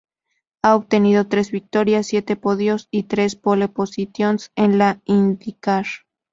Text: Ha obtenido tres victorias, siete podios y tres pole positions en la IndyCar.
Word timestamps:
Ha 0.63 0.75
obtenido 0.75 1.27
tres 1.27 1.51
victorias, 1.51 2.07
siete 2.07 2.35
podios 2.35 2.87
y 2.89 3.03
tres 3.03 3.35
pole 3.35 3.67
positions 3.67 4.51
en 4.55 4.79
la 4.79 4.99
IndyCar. 5.05 5.85